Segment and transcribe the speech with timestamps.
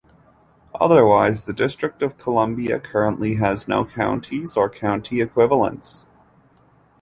[0.73, 6.07] Otherwise the District of Columbia currently has no counties or county equivalents.